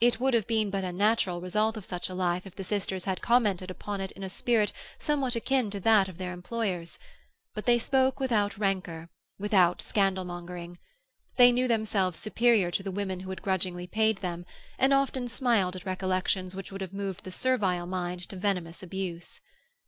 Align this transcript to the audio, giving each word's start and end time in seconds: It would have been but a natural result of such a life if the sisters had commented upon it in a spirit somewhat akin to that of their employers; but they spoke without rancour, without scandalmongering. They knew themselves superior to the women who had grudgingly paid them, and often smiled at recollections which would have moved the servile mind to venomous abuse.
It 0.00 0.20
would 0.20 0.32
have 0.32 0.46
been 0.46 0.70
but 0.70 0.84
a 0.84 0.92
natural 0.92 1.40
result 1.40 1.76
of 1.76 1.84
such 1.84 2.08
a 2.08 2.14
life 2.14 2.46
if 2.46 2.54
the 2.54 2.62
sisters 2.62 3.02
had 3.04 3.20
commented 3.20 3.68
upon 3.68 4.00
it 4.00 4.12
in 4.12 4.22
a 4.22 4.28
spirit 4.28 4.72
somewhat 5.00 5.34
akin 5.34 5.72
to 5.72 5.80
that 5.80 6.06
of 6.08 6.18
their 6.18 6.32
employers; 6.32 7.00
but 7.52 7.66
they 7.66 7.80
spoke 7.80 8.20
without 8.20 8.56
rancour, 8.58 9.10
without 9.40 9.80
scandalmongering. 9.82 10.78
They 11.36 11.50
knew 11.50 11.66
themselves 11.66 12.20
superior 12.20 12.70
to 12.70 12.84
the 12.84 12.92
women 12.92 13.18
who 13.18 13.30
had 13.30 13.42
grudgingly 13.42 13.88
paid 13.88 14.18
them, 14.18 14.46
and 14.78 14.94
often 14.94 15.26
smiled 15.26 15.74
at 15.74 15.84
recollections 15.84 16.54
which 16.54 16.70
would 16.70 16.80
have 16.80 16.92
moved 16.92 17.24
the 17.24 17.32
servile 17.32 17.86
mind 17.86 18.28
to 18.28 18.36
venomous 18.36 18.84
abuse. 18.84 19.40